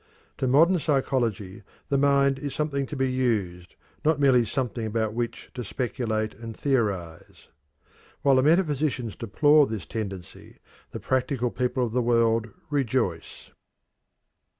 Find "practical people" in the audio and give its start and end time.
10.99-11.85